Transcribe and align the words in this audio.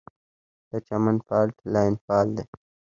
د 0.69 0.71
چمن 0.87 1.17
فالټ 1.27 1.55
لاین 1.73 1.93
فعال 2.03 2.27
دی 2.35 2.45